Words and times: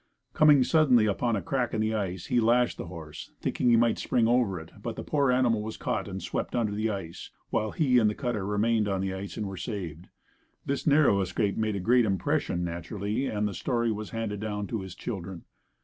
Coming 0.33 0.63
suddenly 0.63 1.05
upon 1.05 1.35
a 1.35 1.43
crack 1.43 1.75
in 1.75 1.79
the 1.81 1.93
ice, 1.93 2.25
he 2.25 2.39
lashed 2.39 2.77
the 2.79 2.87
horse, 2.87 3.29
thinking 3.39 3.69
he 3.69 3.75
might 3.75 3.99
spring 3.99 4.27
over 4.27 4.59
it, 4.59 4.71
but 4.81 4.95
the 4.95 5.03
poor 5.03 5.29
animal 5.31 5.61
was 5.61 5.77
caught 5.77 6.07
and 6.07 6.23
swept 6.23 6.55
under 6.55 6.71
the 6.73 6.89
ice, 6.89 7.29
while 7.51 7.69
he 7.69 7.99
and 7.99 8.09
the 8.09 8.15
cutter 8.15 8.43
remained 8.43 8.87
on 8.87 9.01
the 9.01 9.13
ice 9.13 9.37
and 9.37 9.45
were 9.45 9.57
saved. 9.57 10.07
This 10.65 10.87
narrow 10.87 11.21
escape 11.21 11.55
made 11.55 11.75
a 11.75 11.79
great 11.79 12.05
impression, 12.05 12.63
naturally 12.63 13.27
and 13.27 13.47
the 13.47 13.53
story 13.53 13.91
was 13.91 14.09
handed 14.09 14.39
down 14.39 14.65
to 14.69 14.81
his 14.81 14.95
children. 14.95 15.43